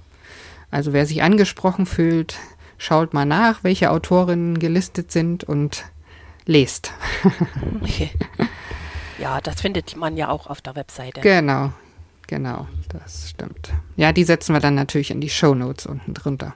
Also 0.69 0.93
wer 0.93 1.05
sich 1.05 1.21
angesprochen 1.21 1.85
fühlt, 1.85 2.37
schaut 2.81 3.13
mal 3.13 3.25
nach, 3.25 3.63
welche 3.63 3.91
Autorinnen 3.91 4.57
gelistet 4.57 5.11
sind 5.11 5.43
und 5.43 5.85
lest. 6.45 6.91
Ja, 9.19 9.39
das 9.39 9.61
findet 9.61 9.95
man 9.95 10.17
ja 10.17 10.29
auch 10.29 10.47
auf 10.47 10.61
der 10.61 10.75
Webseite. 10.75 11.21
Genau, 11.21 11.71
genau, 12.25 12.65
das 12.89 13.29
stimmt. 13.29 13.71
Ja, 13.95 14.13
die 14.13 14.23
setzen 14.23 14.53
wir 14.53 14.59
dann 14.59 14.73
natürlich 14.73 15.11
in 15.11 15.21
die 15.21 15.29
Shownotes 15.29 15.85
unten 15.85 16.15
drunter. 16.15 16.55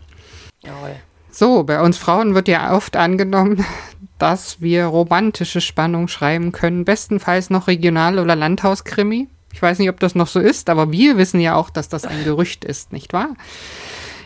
Jawohl. 0.64 0.96
So, 1.30 1.64
bei 1.64 1.80
uns 1.80 2.00
Frauen 2.00 2.34
wird 2.34 2.48
ja 2.48 2.76
oft 2.76 2.96
angenommen, 2.96 3.64
dass 4.18 4.62
wir 4.62 4.86
romantische 4.86 5.62
Spannung 5.62 6.08
schreiben 6.08 6.52
können, 6.52 6.86
bestenfalls 6.86 7.52
noch 7.52 7.68
Regional- 7.68 8.18
oder 8.18 8.36
Landhauskrimi. 8.36 9.28
Ich 9.54 9.62
weiß 9.62 9.78
nicht, 9.78 9.90
ob 9.92 10.00
das 10.00 10.16
noch 10.16 10.28
so 10.28 10.40
ist, 10.40 10.72
aber 10.72 10.92
wir 10.92 11.18
wissen 11.18 11.40
ja 11.40 11.54
auch, 11.54 11.70
dass 11.70 11.88
das 11.88 12.06
ein 12.06 12.24
Gerücht 12.24 12.66
ist, 12.66 12.92
nicht 12.94 13.14
wahr? 13.14 13.36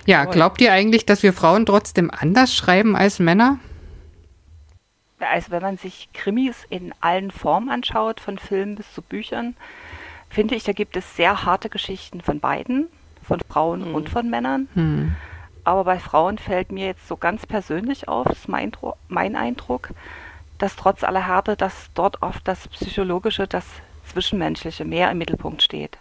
Ja, 0.09 0.25
glaubt 0.25 0.59
ihr 0.59 0.73
eigentlich, 0.73 1.05
dass 1.05 1.21
wir 1.21 1.33
Frauen 1.33 1.67
trotzdem 1.67 2.09
anders 2.09 2.55
schreiben 2.55 2.95
als 2.95 3.19
Männer? 3.19 3.59
Also 5.19 5.51
wenn 5.51 5.61
man 5.61 5.77
sich 5.77 6.09
Krimis 6.13 6.65
in 6.71 6.95
allen 6.99 7.29
Formen 7.29 7.69
anschaut, 7.69 8.19
von 8.19 8.39
Filmen 8.39 8.73
bis 8.75 8.91
zu 8.91 9.03
Büchern, 9.03 9.55
finde 10.27 10.55
ich, 10.55 10.63
da 10.63 10.71
gibt 10.71 10.97
es 10.97 11.15
sehr 11.15 11.45
harte 11.45 11.69
Geschichten 11.69 12.21
von 12.21 12.39
beiden, 12.39 12.87
von 13.21 13.39
Frauen 13.47 13.89
Mhm. 13.89 13.95
und 13.95 14.09
von 14.09 14.27
Männern. 14.31 14.67
Hm. 14.73 15.15
Aber 15.63 15.83
bei 15.83 15.99
Frauen 15.99 16.39
fällt 16.39 16.71
mir 16.71 16.87
jetzt 16.87 17.07
so 17.07 17.15
ganz 17.15 17.45
persönlich 17.45 18.07
auf, 18.07 18.25
ist 18.31 18.49
mein, 18.49 18.71
mein 19.09 19.35
Eindruck, 19.35 19.89
dass 20.57 20.75
trotz 20.75 21.03
aller 21.03 21.27
Härte, 21.27 21.55
dass 21.55 21.91
dort 21.93 22.23
oft 22.23 22.47
das 22.47 22.67
Psychologische, 22.69 23.45
das 23.45 23.65
Zwischenmenschliche 24.05 24.85
mehr 24.85 25.11
im 25.11 25.19
Mittelpunkt 25.19 25.61
steht. 25.61 25.99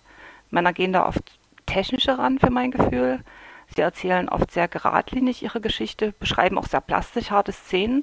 Männer 0.51 0.73
gehen 0.73 0.95
da 0.95 1.07
oft 1.07 1.21
technischer 1.67 2.19
ran, 2.19 2.39
für 2.39 2.49
mein 2.51 2.71
Gefühl. 2.71 3.21
Sie 3.79 3.83
erzählen 3.83 4.29
oft 4.29 4.51
sehr 4.51 4.67
geradlinig 4.67 5.45
ihre 5.45 5.61
Geschichte, 5.61 6.13
beschreiben 6.19 6.59
auch 6.59 6.67
sehr 6.67 6.81
plastisch 6.81 7.31
harte 7.31 7.53
Szenen. 7.53 8.03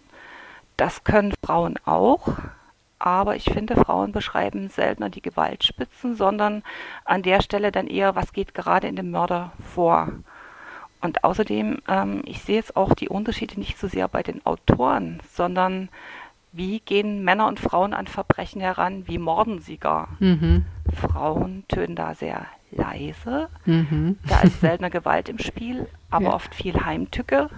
Das 0.78 1.04
können 1.04 1.34
Frauen 1.46 1.78
auch, 1.84 2.30
aber 2.98 3.36
ich 3.36 3.44
finde, 3.44 3.76
Frauen 3.76 4.14
beschreiben 4.14 4.70
seltener 4.70 5.10
die 5.10 5.22
Gewaltspitzen, 5.22 6.16
sondern 6.16 6.64
an 7.04 7.24
der 7.24 7.42
Stelle 7.42 7.74
dann 7.74 7.88
eher, 7.88 8.16
was 8.16 8.32
geht 8.32 8.54
gerade 8.54 8.88
in 8.88 8.96
dem 8.96 9.12
Mörder 9.12 9.52
vor. 9.74 10.14
Und 11.02 11.26
außerdem, 11.26 11.80
ähm, 11.90 12.22
ich 12.24 12.42
sehe 12.42 12.56
jetzt 12.56 12.78
auch 12.78 12.94
die 12.94 13.10
Unterschiede 13.10 13.60
nicht 13.60 13.78
so 13.78 13.90
sehr 13.90 14.08
bei 14.08 14.24
den 14.24 14.46
Autoren, 14.46 15.22
sondern 15.30 15.90
wie 16.54 16.80
gehen 16.80 17.26
Männer 17.26 17.48
und 17.48 17.60
Frauen 17.60 17.94
an 17.94 18.08
Verbrechen 18.08 18.62
heran, 18.62 19.10
wie 19.10 19.18
morden 19.18 19.60
sie 19.60 19.76
gar. 19.76 20.08
Mhm. 20.20 20.66
Frauen 20.96 21.66
töten 21.68 21.98
da 21.98 22.16
sehr 22.16 22.46
leise, 22.76 23.50
Mhm. 23.66 24.18
da 24.28 24.42
ist 24.42 24.62
seltener 24.62 24.90
Gewalt 24.90 25.30
im 25.30 25.40
Spiel, 25.40 25.88
aber 26.12 26.26
Ja. 26.26 26.34
oft 26.34 26.54
viel 26.54 26.86
Heimtücke. 26.86 27.50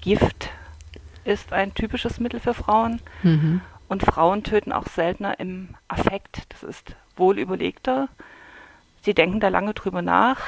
Gift 0.00 0.50
ist 1.24 1.52
ein 1.52 1.74
typisches 1.74 2.20
Mittel 2.20 2.40
für 2.40 2.54
Frauen. 2.54 3.00
Mhm. 3.22 3.60
Und 3.88 4.02
Frauen 4.02 4.42
töten 4.42 4.72
auch 4.72 4.86
seltener 4.86 5.38
im 5.40 5.70
Affekt. 5.88 6.42
Das 6.50 6.62
ist 6.62 6.94
wohl 7.16 7.38
überlegter. 7.38 8.08
Sie 9.02 9.14
denken 9.14 9.40
da 9.40 9.48
lange 9.48 9.74
drüber 9.74 10.02
nach. 10.02 10.38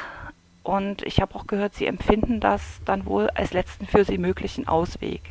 Und 0.65 1.03
ich 1.03 1.21
habe 1.21 1.35
auch 1.35 1.47
gehört, 1.47 1.75
sie 1.75 1.87
empfinden 1.87 2.41
das 2.41 2.81
dann 2.85 3.07
wohl 3.07 3.31
als 3.31 3.53
letzten 3.53 3.87
für 3.87 4.05
sie 4.05 4.19
möglichen 4.19 4.69
Ausweg. 4.69 5.23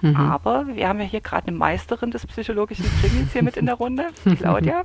Mhm. 0.00 0.16
Aber 0.16 0.66
wir 0.68 0.88
haben 0.88 1.00
ja 1.00 1.04
hier 1.04 1.20
gerade 1.20 1.48
eine 1.48 1.56
Meisterin 1.56 2.10
des 2.12 2.24
psychologischen 2.26 2.86
Krimis 3.00 3.32
hier 3.32 3.42
mit 3.42 3.56
in 3.56 3.66
der 3.66 3.74
Runde, 3.74 4.06
Claudia. 4.38 4.82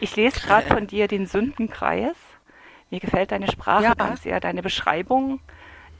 Ich 0.00 0.14
lese 0.16 0.40
gerade 0.40 0.66
von 0.66 0.86
dir 0.88 1.06
den 1.08 1.26
Sündenkreis. 1.26 2.16
Mir 2.90 3.00
gefällt 3.00 3.32
deine 3.32 3.50
Sprache 3.50 3.84
Ja. 3.84 3.94
ganz 3.94 4.22
sehr, 4.22 4.40
deine 4.40 4.62
Beschreibung. 4.62 5.40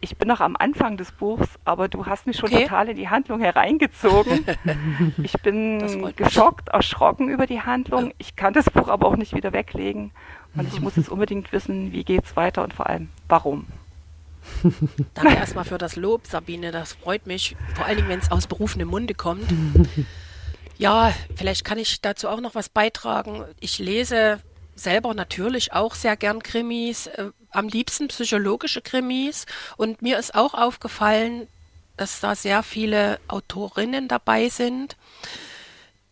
Ich 0.00 0.19
bin 0.19 0.29
noch 0.29 0.41
am 0.41 0.55
Anfang 0.57 0.99
des 0.99 1.12
Buchs, 1.12 1.49
aber 1.64 1.88
du 1.88 2.05
hast 2.05 2.26
mich 2.26 2.37
schon 2.37 2.50
Okay. 2.53 2.64
total 2.64 2.91
in 2.91 2.97
die 2.97 3.09
Handlung 3.09 3.41
hereingezogen. 3.41 4.45
Ich 5.23 5.33
bin 5.41 6.12
geschockt, 6.14 6.69
erschrocken 6.69 7.29
über 7.31 7.47
die 7.47 7.62
Handlung. 7.62 8.12
Ich 8.19 8.37
kann 8.37 8.53
das 8.53 8.67
Buch 8.67 8.88
aber 8.88 9.07
auch 9.07 9.17
nicht 9.17 9.35
wieder 9.35 9.53
weglegen. 9.53 10.11
Und 10.57 10.69
ich 10.73 10.81
muss 10.81 10.97
jetzt 10.97 11.09
unbedingt 11.11 11.53
wissen, 11.53 11.93
wie 11.93 12.05
geht's 12.05 12.37
weiter 12.37 12.62
und 12.62 12.75
vor 12.75 12.87
allem, 12.88 13.09
warum. 13.29 13.67
Danke 15.14 15.35
erstmal 15.37 15.64
für 15.64 15.79
das 15.79 15.97
Lob, 15.97 16.26
Sabine. 16.26 16.71
Das 16.71 16.93
freut 16.93 17.26
mich. 17.26 17.57
Vor 17.75 17.87
allen 17.87 17.97
Dingen, 17.97 18.09
wenn 18.11 18.19
es 18.19 18.31
aus 18.31 18.47
berufenem 18.47 18.88
Munde 18.88 19.14
kommt. 19.14 19.47
Ja, 20.76 21.14
vielleicht 21.35 21.64
kann 21.64 21.79
ich 21.79 22.03
dazu 22.03 22.29
auch 22.29 22.41
noch 22.43 22.55
was 22.55 22.69
beitragen. 22.69 23.45
Ich 23.61 23.79
lese 23.79 24.38
selber 24.75 25.14
natürlich 25.14 25.73
auch 25.73 25.95
sehr 25.95 26.16
gern 26.16 26.43
Krimis, 26.43 27.07
äh, 27.07 27.31
am 27.50 27.69
liebsten 27.69 28.09
psychologische 28.09 28.83
Krimis. 28.83 29.47
Und 29.76 30.02
mir 30.02 30.19
ist 30.19 30.35
auch 30.35 30.54
aufgefallen, 30.54 31.47
dass 31.97 32.21
da 32.21 32.35
sehr 32.35 32.62
viele 32.62 33.21
Autorinnen 33.28 34.09
dabei 34.09 34.49
sind, 34.49 34.97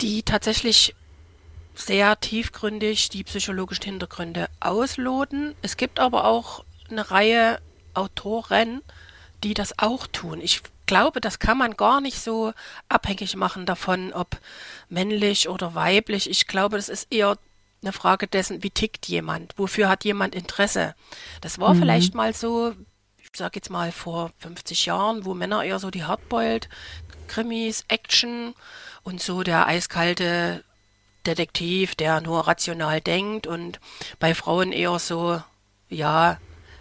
die 0.00 0.22
tatsächlich 0.22 0.94
sehr 1.74 2.20
tiefgründig 2.20 3.08
die 3.08 3.24
psychologischen 3.24 3.84
Hintergründe 3.84 4.48
ausloten. 4.60 5.54
Es 5.62 5.76
gibt 5.76 5.98
aber 5.98 6.26
auch 6.26 6.64
eine 6.90 7.10
Reihe 7.10 7.60
Autoren, 7.94 8.82
die 9.42 9.54
das 9.54 9.78
auch 9.78 10.06
tun. 10.06 10.40
Ich 10.40 10.62
glaube, 10.86 11.20
das 11.20 11.38
kann 11.38 11.58
man 11.58 11.76
gar 11.76 12.00
nicht 12.00 12.20
so 12.20 12.52
abhängig 12.88 13.36
machen 13.36 13.66
davon, 13.66 14.12
ob 14.12 14.38
männlich 14.88 15.48
oder 15.48 15.74
weiblich. 15.74 16.28
Ich 16.28 16.46
glaube, 16.46 16.76
das 16.76 16.88
ist 16.88 17.08
eher 17.10 17.38
eine 17.82 17.92
Frage 17.92 18.26
dessen, 18.26 18.62
wie 18.62 18.70
tickt 18.70 19.06
jemand, 19.06 19.54
wofür 19.56 19.88
hat 19.88 20.04
jemand 20.04 20.34
Interesse. 20.34 20.94
Das 21.40 21.58
war 21.58 21.74
vielleicht 21.74 22.14
mal 22.14 22.34
so, 22.34 22.74
ich 23.18 23.30
sage 23.34 23.56
jetzt 23.56 23.70
mal 23.70 23.92
vor 23.92 24.30
50 24.38 24.86
Jahren, 24.86 25.24
wo 25.24 25.34
Männer 25.34 25.64
eher 25.64 25.78
so 25.78 25.90
die 25.90 26.04
Hardboiled, 26.04 26.68
Krimis, 27.26 27.84
Action 27.88 28.54
und 29.02 29.20
so 29.20 29.42
der 29.42 29.66
eiskalte 29.66 30.64
Detektiv, 31.26 31.94
der 31.94 32.20
nur 32.20 32.46
rational 32.46 33.00
denkt 33.00 33.46
und 33.46 33.80
bei 34.18 34.34
Frauen 34.34 34.72
eher 34.72 34.98
so, 34.98 35.40
ja, 35.88 36.38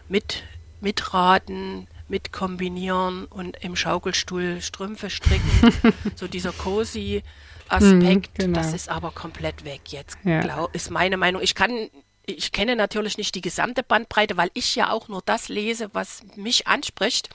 mit, 0.08 0.44
mitraten, 0.82 1.88
mitkombinieren 2.08 3.26
und 3.26 3.58
im 3.64 3.76
Schaukelstuhl 3.76 4.62
Strümpfe 4.62 5.10
stricken. 5.10 5.94
so 6.16 6.28
dieser 6.28 6.52
cozy 6.52 7.24
Aspekt, 7.72 8.38
Mhm, 8.40 8.44
genau. 8.44 8.60
das 8.60 8.74
ist 8.74 8.90
aber 8.90 9.12
komplett 9.12 9.64
weg 9.66 9.82
jetzt, 9.88 10.18
Ja. 10.24 10.42
glaub, 10.42 10.76
ist 10.76 10.90
meine 10.92 11.18
Meinung. 11.18 11.42
Ich 11.42 11.56
kann, 11.56 11.90
ich 12.26 12.52
kenne 12.52 12.76
natürlich 12.76 13.18
nicht 13.18 13.34
die 13.36 13.42
gesamte 13.42 13.84
Bandbreite, 13.84 14.38
weil 14.38 14.52
ich 14.54 14.76
ja 14.76 14.92
auch 14.92 15.08
nur 15.08 15.22
das 15.26 15.50
lese, 15.50 15.90
was 15.94 16.22
mich 16.36 16.68
anspricht 16.68 17.30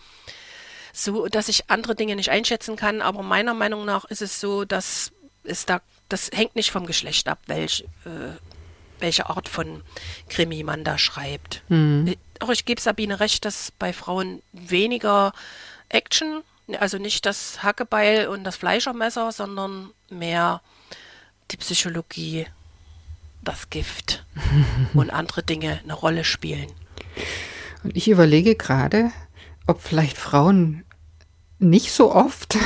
so, 0.93 1.27
dass 1.27 1.49
ich 1.51 1.69
andere 1.69 1.95
Dinge 1.95 2.17
nicht 2.17 2.31
einschätzen 2.31 2.75
kann. 2.77 3.03
Aber 3.03 3.23
meiner 3.23 3.53
Meinung 3.53 3.85
nach 3.85 4.07
ist 4.07 4.23
es 4.23 4.41
so, 4.41 4.65
dass 4.65 5.13
es 5.45 5.67
da, 5.67 5.83
das 6.09 6.31
hängt 6.33 6.57
nicht 6.57 6.71
vom 6.71 6.87
Geschlecht 6.87 7.29
ab, 7.29 7.39
welch, 7.49 7.85
äh, 8.07 8.33
welche 8.99 9.29
Art 9.29 9.47
von 9.47 9.83
Krimi 10.31 10.63
man 10.63 10.85
da 10.85 10.97
schreibt. 10.97 11.63
Äh, 11.71 12.17
Auch 12.41 12.49
ich 12.49 12.65
gebe 12.65 12.81
Sabine 12.81 13.21
recht, 13.21 13.45
dass 13.45 13.73
bei 13.73 13.93
Frauen 13.93 14.43
weniger 14.53 15.35
Action, 15.91 16.43
also 16.81 16.99
nicht 16.99 17.27
das 17.27 17.63
Hackebeil 17.63 18.29
und 18.29 18.45
das 18.45 18.57
Fleischermesser, 18.57 19.33
sondern 19.33 19.91
mehr 20.11 20.61
die 21.51 21.57
Psychologie, 21.57 22.47
das 23.43 23.71
Gift 23.71 24.25
und 24.95 25.11
andere 25.11 25.43
Dinge 25.43 25.81
eine 25.83 25.95
Rolle 25.95 26.25
spielen. 26.25 26.67
Und 27.85 27.97
ich 27.97 28.09
überlege 28.09 28.57
gerade, 28.57 29.11
ob 29.67 29.81
vielleicht 29.81 30.17
Frauen 30.19 30.85
nicht 31.59 31.93
so 31.93 32.13
oft 32.15 32.57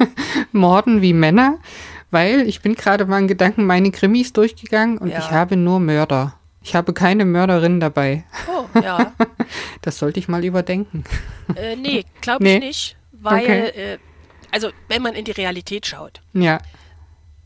morden 0.52 1.02
wie 1.02 1.12
Männer, 1.12 1.58
weil 2.10 2.48
ich 2.48 2.62
bin 2.62 2.74
gerade 2.74 3.04
mal 3.04 3.18
in 3.18 3.28
Gedanken 3.28 3.66
meine 3.66 3.90
Krimis 3.90 4.32
durchgegangen 4.32 4.98
und 4.98 5.08
Ja. 5.10 5.18
ich 5.18 5.30
habe 5.30 5.56
nur 5.56 5.80
Mörder. 5.80 6.34
Ich 6.62 6.74
habe 6.74 6.92
keine 6.92 7.24
Mörderin 7.24 7.80
dabei. 7.80 8.24
Oh, 8.48 8.66
ja. 8.80 9.12
Das 9.82 9.98
sollte 9.98 10.18
ich 10.20 10.28
mal 10.28 10.44
überdenken. 10.44 11.04
Äh, 11.54 11.76
nee, 11.76 12.04
glaube 12.20 12.42
Nee. 12.44 12.56
ich 12.56 12.60
nicht, 12.64 12.96
weil, 13.20 13.42
Okay. 13.42 13.68
äh, 13.68 13.98
also 14.50 14.70
wenn 14.88 15.02
man 15.02 15.14
in 15.14 15.24
die 15.24 15.32
Realität 15.32 15.86
schaut, 15.86 16.20
Ja. 16.32 16.58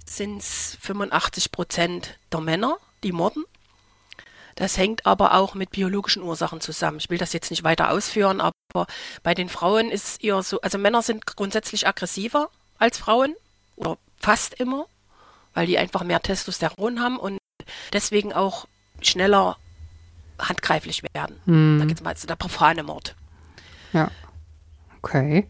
sind 0.07 0.39
es 0.39 0.77
85 0.81 1.53
Prozent 1.53 2.19
der 2.33 2.41
Männer, 2.41 2.77
die 3.03 3.13
morden. 3.13 3.45
Das 4.57 4.77
hängt 4.77 5.07
aber 5.07 5.35
auch 5.35 5.55
mit 5.55 5.71
biologischen 5.71 6.23
Ursachen 6.23 6.61
zusammen. 6.61 6.99
Ich 6.99 7.09
will 7.09 7.17
das 7.19 7.33
jetzt 7.33 7.51
nicht 7.51 7.65
weiter 7.65 7.91
ausführen, 7.91 8.41
aber 8.41 8.87
bei 9.23 9.35
den 9.35 9.49
Frauen 9.49 9.91
ist 9.91 10.07
es 10.09 10.17
eher 10.19 10.43
so, 10.43 10.61
also 10.61 10.77
Männer 10.79 11.01
sind 11.03 11.27
grundsätzlich 11.27 11.87
aggressiver 11.87 12.51
als 12.79 12.99
Frauen 12.99 13.35
oder 13.77 13.97
fast 14.21 14.55
immer, 14.55 14.87
weil 15.55 15.67
die 15.67 15.79
einfach 15.79 16.05
mehr 16.05 16.21
Testosteron 16.21 17.01
haben 17.01 17.19
und 17.19 17.39
deswegen 17.95 18.33
auch 18.35 18.67
schneller 19.01 19.57
handgreiflich 20.39 21.03
werden. 21.15 21.41
Hm. 21.47 21.79
Da 21.81 21.87
geht's 21.87 22.03
mal 22.03 22.11
also 22.11 22.27
der 22.27 22.37
profane 22.37 22.83
Mord. 22.83 23.15
Ja. 23.93 24.11
Okay. 24.99 25.49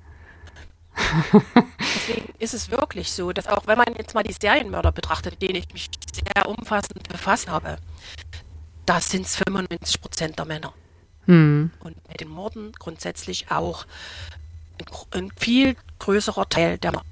Deswegen 1.81 2.33
ist 2.39 2.55
es 2.55 2.71
wirklich 2.71 3.13
so, 3.13 3.33
dass 3.33 3.47
auch 3.47 3.67
wenn 3.67 3.79
man 3.79 3.95
jetzt 3.97 4.15
mal 4.15 4.23
die 4.23 4.33
Serienmörder 4.33 4.93
betrachtet, 4.93 5.35
mit 5.35 5.43
denen 5.43 5.57
ich 5.57 5.73
mich 5.73 5.91
sehr 6.13 6.49
umfassend 6.49 7.09
befasst 7.09 7.49
habe, 7.49 7.79
da 8.87 9.01
sind 9.01 9.27
es 9.27 9.37
95 9.37 10.01
Prozent 10.01 10.39
der 10.39 10.47
Männer. 10.47 10.73
Hm. 11.27 11.71
Und 11.81 12.05
bei 12.05 12.15
den 12.15 12.29
Morden 12.29 12.73
grundsätzlich 12.79 13.51
auch 13.51 13.87
ein, 14.79 15.21
ein 15.23 15.31
viel 15.37 15.77
größerer 15.99 16.49
Teil 16.49 16.79
der 16.79 16.93
Männer. 16.93 17.05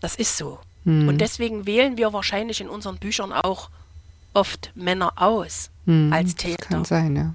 Das 0.00 0.16
ist 0.16 0.36
so. 0.36 0.60
Hm. 0.84 1.08
Und 1.08 1.18
deswegen 1.18 1.66
wählen 1.66 1.96
wir 1.96 2.12
wahrscheinlich 2.12 2.60
in 2.60 2.68
unseren 2.68 2.98
Büchern 2.98 3.32
auch 3.32 3.70
oft 4.34 4.70
Männer 4.74 5.12
aus 5.16 5.70
Hm, 5.86 6.12
als 6.12 6.34
das 6.34 6.44
Täter. 6.44 6.66
Kann 6.66 6.84
sein, 6.84 7.16
ja. 7.16 7.34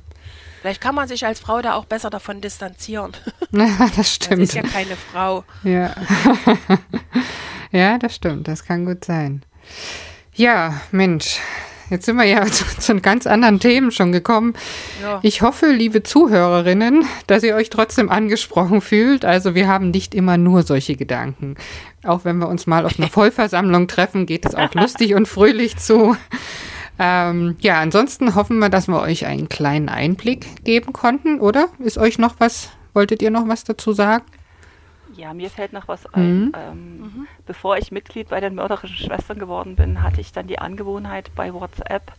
Vielleicht 0.62 0.80
kann 0.80 0.94
man 0.94 1.08
sich 1.08 1.25
als 1.25 1.39
Frau 1.39 1.62
da 1.63 1.74
auch 1.74 1.86
besser 1.86 2.12
davon 2.12 2.39
distanzieren. 2.39 3.13
das 3.51 3.96
Das 3.96 4.13
stimmt. 4.13 4.44
ist 4.44 4.53
ja 4.53 4.62
keine 4.62 4.96
Frau. 4.96 5.44
Ja. 5.63 5.96
ja, 7.72 7.98
das 7.98 8.15
stimmt. 8.15 8.48
Das 8.48 8.63
kann 8.63 8.86
gut 8.86 9.03
sein. 9.03 9.41
Ja, 10.36 10.80
Mensch. 10.91 11.39
Jetzt 11.89 12.06
sind 12.06 12.15
wir 12.15 12.25
ja 12.25 12.46
zu, 12.48 12.63
zu 12.77 12.96
ganz 13.01 13.25
anderen 13.25 13.60
Themen 13.60 13.91
schon 13.91 14.12
gekommen. 14.12 14.53
Ja. 15.01 15.20
Ich 15.24 15.41
hoffe, 15.41 15.72
liebe 15.72 16.03
Zuhörerinnen, 16.03 17.06
dass 17.25 17.41
ihr 17.41 17.56
euch 17.56 17.72
trotzdem 17.72 18.10
angesprochen 18.10 18.82
fühlt. 18.82 19.25
Also 19.25 19.56
wir 19.56 19.68
haben 19.68 19.89
nicht 19.89 20.13
immer 20.13 20.38
nur 20.38 20.62
solche 20.62 20.96
Gedanken. 20.96 21.56
Auch 22.03 22.24
wenn 22.24 22.38
wir 22.38 22.48
uns 22.48 22.68
mal 22.68 22.86
auf 22.86 23.00
einer 23.00 23.10
Vollversammlung 23.10 23.88
treffen, 23.88 24.27
geht 24.27 24.46
es 24.46 24.53
auch 24.53 24.74
lustig 24.75 25.15
und 25.15 25.27
fröhlich 25.27 25.77
zu. 25.77 26.15
Ähm, 27.03 27.55
ja, 27.62 27.79
ansonsten 27.79 28.36
hoffen 28.36 28.60
wir, 28.60 28.70
dass 28.70 28.88
wir 28.88 29.01
euch 29.01 29.25
einen 29.25 29.50
kleinen 29.50 29.89
Einblick 29.89 30.63
geben 30.63 30.93
konnten, 30.93 31.39
oder? 31.39 31.70
Ist 31.79 31.98
euch 31.98 32.20
noch 32.20 32.36
was, 32.38 32.70
wolltet 32.93 33.24
ihr 33.24 33.31
noch 33.31 33.48
was 33.48 33.63
dazu 33.63 33.91
sagen? 33.91 34.24
Ja, 35.15 35.34
mir 35.34 35.50
fällt 35.50 35.74
noch 35.74 35.88
was 35.88 36.06
ein. 36.13 36.46
Mhm. 36.46 36.51
Ähm, 36.56 37.27
Bevor 37.46 37.77
ich 37.77 37.91
Mitglied 37.91 38.30
bei 38.30 38.39
den 38.39 38.56
mörderischen 38.56 38.96
Schwestern 38.96 39.38
geworden 39.39 39.75
bin, 39.75 40.01
hatte 40.03 40.22
ich 40.22 40.32
dann 40.32 40.48
die 40.48 40.60
Angewohnheit, 40.60 41.32
bei 41.36 41.53
WhatsApp 41.53 42.13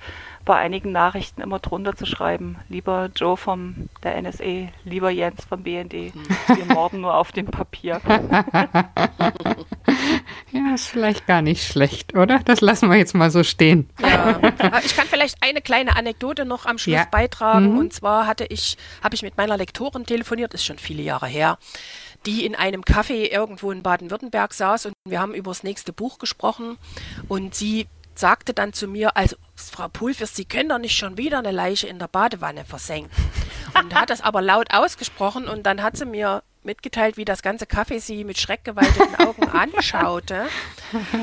bei 0.44 0.56
einigen 0.56 0.90
Nachrichten 0.92 1.40
immer 1.40 1.60
drunter 1.60 1.94
zu 1.94 2.04
schreiben, 2.04 2.56
lieber 2.68 3.10
Joe 3.14 3.36
vom 3.36 3.88
der 4.02 4.16
NSE, 4.20 4.68
lieber 4.84 5.10
Jens 5.10 5.44
vom 5.44 5.62
BND, 5.62 5.92
wir 5.92 6.64
morden 6.66 7.00
nur 7.00 7.14
auf 7.16 7.32
dem 7.32 7.46
Papier. 7.46 8.00
Ja, 10.50 10.74
ist 10.74 10.88
vielleicht 10.88 11.26
gar 11.26 11.40
nicht 11.40 11.64
schlecht, 11.66 12.14
oder? 12.14 12.40
Das 12.44 12.60
lassen 12.60 12.90
wir 12.90 12.96
jetzt 12.98 13.14
mal 13.14 13.30
so 13.30 13.42
stehen. 13.42 13.88
Ja. 14.02 14.38
Ich 14.84 14.94
kann 14.94 15.06
vielleicht 15.06 15.36
eine 15.40 15.62
kleine 15.62 15.96
Anekdote 15.96 16.44
noch 16.44 16.66
am 16.66 16.76
Schluss 16.76 16.96
Ja. 16.96 17.06
beitragen. 17.10 17.72
Mhm. 17.72 17.78
Und 17.78 17.92
zwar 17.94 18.26
hatte 18.26 18.44
ich, 18.44 18.76
habe 19.02 19.14
ich 19.14 19.22
mit 19.22 19.36
meiner 19.38 19.56
Lektorin 19.56 20.04
telefoniert, 20.04 20.52
ist 20.52 20.66
schon 20.66 20.76
viele 20.78 21.02
Jahre 21.02 21.26
her, 21.26 21.56
die 22.26 22.44
in 22.44 22.54
einem 22.54 22.82
Café 22.82 23.30
irgendwo 23.30 23.70
in 23.72 23.82
Baden-Württemberg 23.82 24.54
saß 24.54 24.86
und 24.86 24.94
wir 25.08 25.20
haben 25.20 25.34
über 25.34 25.50
das 25.50 25.62
nächste 25.62 25.92
Buch 25.92 26.18
gesprochen 26.18 26.78
und 27.28 27.54
sie 27.54 27.88
sagte 28.14 28.54
dann 28.54 28.72
zu 28.72 28.86
mir, 28.86 29.16
also 29.16 29.36
Frau 29.54 29.88
Pulvers, 29.88 30.36
Sie 30.36 30.44
können 30.44 30.68
doch 30.68 30.78
nicht 30.78 30.96
schon 30.96 31.16
wieder 31.16 31.38
eine 31.38 31.50
Leiche 31.50 31.88
in 31.88 31.98
der 31.98 32.08
Badewanne 32.08 32.64
versenken. 32.64 33.10
Und 33.78 33.94
hat 33.94 34.10
das 34.10 34.20
aber 34.20 34.42
laut 34.42 34.72
ausgesprochen 34.72 35.48
und 35.48 35.64
dann 35.64 35.82
hat 35.82 35.96
sie 35.96 36.04
mir 36.04 36.42
mitgeteilt, 36.64 37.16
wie 37.16 37.24
das 37.24 37.42
ganze 37.42 37.64
Café 37.64 38.00
sie 38.00 38.24
mit 38.24 38.38
schreckgeweiteten 38.38 39.16
Augen 39.16 39.48
anschaute, 39.52 40.46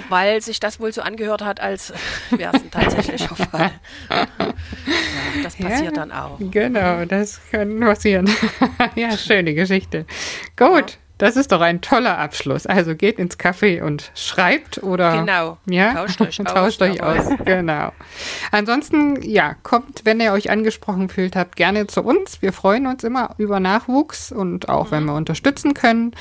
weil 0.09 0.41
sich 0.41 0.59
das 0.59 0.79
wohl 0.79 0.91
so 0.91 1.01
angehört 1.01 1.41
hat, 1.43 1.59
als 1.59 1.93
wäre 2.31 2.55
es 2.55 2.61
ein 2.63 2.71
tatsächlicher 2.71 3.35
Fall. 3.35 3.71
Ja, 4.09 4.27
das 5.43 5.55
passiert 5.55 5.83
Ja. 5.85 5.91
dann 5.91 6.11
auch. 6.11 6.37
Genau, 6.39 7.05
das 7.05 7.39
kann 7.51 7.79
passieren. 7.79 8.29
ja, 8.95 9.15
schöne 9.17 9.53
Geschichte. 9.53 10.05
Gut, 10.57 10.97
das 11.19 11.35
ist 11.37 11.51
doch 11.51 11.61
ein 11.61 11.81
toller 11.81 12.17
Abschluss. 12.17 12.65
Also 12.65 12.95
geht 12.95 13.19
ins 13.19 13.37
Café 13.37 13.83
und 13.83 14.11
schreibt 14.15 14.81
oder 14.81 15.19
Genau. 15.19 15.57
ja, 15.67 15.93
Tauscht 15.93 16.19
euch 16.21 16.39
aus, 16.45 16.53
tauscht 16.53 16.81
euch 16.81 17.03
aus. 17.03 17.27
Genau. 17.45 17.91
Ansonsten, 18.51 19.21
ja, 19.21 19.53
kommt, 19.61 20.01
wenn 20.05 20.19
ihr 20.19 20.31
euch 20.33 20.49
angesprochen 20.49 21.09
fühlt 21.09 21.35
habt, 21.35 21.55
gerne 21.55 21.85
zu 21.85 22.01
uns. 22.03 22.41
Wir 22.41 22.53
freuen 22.53 22.87
uns 22.87 23.03
immer 23.03 23.35
über 23.37 23.59
Nachwuchs 23.59 24.31
und 24.31 24.67
auch 24.69 24.87
Mhm. 24.87 24.91
wenn 24.91 25.05
wir 25.05 25.13
unterstützen 25.13 25.73
können. 25.75 26.13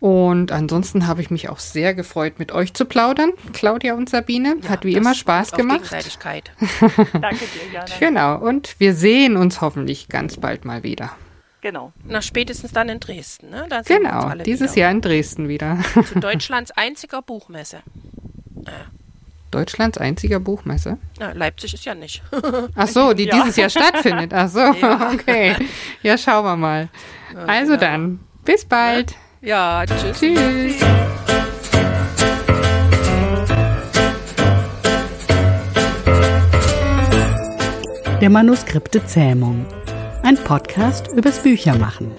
Und 0.00 0.50
ansonsten 0.50 1.06
habe 1.06 1.20
ich 1.20 1.30
mich 1.30 1.50
auch 1.50 1.58
sehr 1.58 1.92
gefreut, 1.94 2.38
mit 2.38 2.52
euch 2.52 2.72
zu 2.72 2.86
plaudern, 2.86 3.32
Claudia 3.52 3.92
und 3.94 4.08
Sabine. 4.08 4.56
Hat 4.66 4.84
wie 4.86 4.94
immer 4.94 5.14
Spaß 5.14 5.52
gemacht. 5.52 5.82
Gegenseitigkeit. 5.82 6.50
Danke 7.12 7.44
dir, 7.44 7.70
Jana. 7.72 7.86
Genau, 8.00 8.36
und 8.38 8.76
wir 8.78 8.94
sehen 8.94 9.36
uns 9.36 9.60
hoffentlich 9.60 10.08
ganz 10.08 10.38
bald 10.38 10.64
mal 10.64 10.82
wieder. 10.82 11.10
Genau. 11.62 11.92
Na, 12.04 12.22
spätestens 12.22 12.72
dann 12.72 12.88
in 12.88 13.00
Dresden. 13.00 13.50
Ne? 13.50 13.66
Genau, 13.86 14.20
alle 14.20 14.42
dieses 14.44 14.72
wieder. 14.72 14.82
Jahr 14.82 14.90
in 14.92 15.00
Dresden 15.00 15.48
wieder. 15.48 15.78
Zu 16.12 16.18
Deutschlands 16.20 16.70
einziger 16.70 17.20
Buchmesse. 17.22 17.80
Deutschlands 19.50 19.98
einziger 19.98 20.38
Buchmesse. 20.40 20.96
Na, 21.18 21.32
Leipzig 21.32 21.74
ist 21.74 21.84
ja 21.84 21.94
nicht. 21.94 22.22
Ach 22.76 22.86
so, 22.88 23.12
die 23.12 23.24
Ja. 23.28 23.34
dieses 23.42 23.56
Jahr 23.56 23.68
stattfindet. 23.70 24.32
Ach 24.32 24.48
so, 24.48 24.58
Ja. 24.80 25.10
okay. 25.12 25.56
Ja, 26.02 26.16
schauen 26.16 26.44
wir 26.44 26.56
mal. 26.56 26.88
Also 27.46 27.72
genau. 27.72 27.80
dann, 27.80 28.20
bis 28.44 28.64
bald. 28.64 29.14
ja, 29.40 29.84
tschüss. 29.86 30.18
Tschüss. 30.20 30.76
Der 38.20 38.28
Manuskripte 38.30 39.04
Zähmung. 39.06 39.64
Ein 40.22 40.36
Podcast 40.36 41.08
übers 41.08 41.38
Büchermachen. 41.42 42.12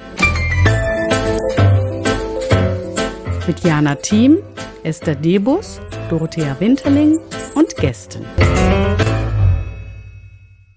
Mit 3.47 3.59
Jana 3.63 3.95
Thiem, 3.95 4.39
Esther 4.83 5.15
Debus, 5.15 5.79
Dorothea 6.09 6.59
Winterling 6.59 7.19
und 7.53 7.75
Gästen. 7.77 8.25